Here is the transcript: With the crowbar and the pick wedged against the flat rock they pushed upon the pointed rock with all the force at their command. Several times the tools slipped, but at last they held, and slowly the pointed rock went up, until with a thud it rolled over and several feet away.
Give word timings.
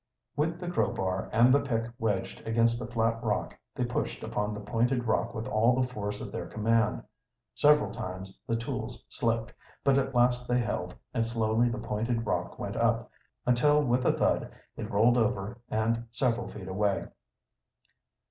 With 0.35 0.59
the 0.59 0.67
crowbar 0.67 1.29
and 1.31 1.53
the 1.53 1.59
pick 1.59 1.85
wedged 1.99 2.41
against 2.47 2.79
the 2.79 2.87
flat 2.87 3.23
rock 3.23 3.55
they 3.75 3.85
pushed 3.85 4.23
upon 4.23 4.51
the 4.55 4.59
pointed 4.59 5.03
rock 5.05 5.35
with 5.35 5.45
all 5.45 5.75
the 5.79 5.85
force 5.85 6.23
at 6.23 6.31
their 6.31 6.47
command. 6.47 7.03
Several 7.53 7.91
times 7.91 8.39
the 8.47 8.55
tools 8.55 9.05
slipped, 9.09 9.53
but 9.83 9.99
at 9.99 10.15
last 10.15 10.47
they 10.47 10.57
held, 10.57 10.95
and 11.13 11.23
slowly 11.23 11.69
the 11.69 11.77
pointed 11.77 12.25
rock 12.25 12.57
went 12.57 12.77
up, 12.77 13.11
until 13.45 13.83
with 13.83 14.03
a 14.03 14.11
thud 14.13 14.51
it 14.75 14.89
rolled 14.89 15.19
over 15.19 15.59
and 15.69 16.07
several 16.09 16.47
feet 16.47 16.67
away. 16.67 17.05